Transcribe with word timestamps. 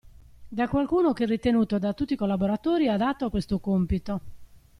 Da 0.47 0.67
qualcuno 0.67 1.13
che 1.13 1.25
è 1.25 1.27
ritenuto 1.27 1.77
da 1.77 1.93
tutti 1.93 2.13
i 2.13 2.15
collaboratori 2.15 2.87
adatto 2.87 3.25
a 3.25 3.29
questo 3.29 3.59
compito. 3.59 4.21